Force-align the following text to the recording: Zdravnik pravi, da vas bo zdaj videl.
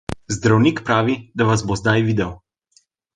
Zdravnik 0.35 0.79
pravi, 0.87 1.17
da 1.41 1.47
vas 1.49 1.65
bo 1.73 1.77
zdaj 1.83 2.05
videl. 2.09 2.33